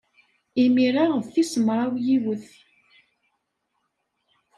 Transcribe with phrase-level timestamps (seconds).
[0.63, 2.47] Imir-a d tis mraw yiwet.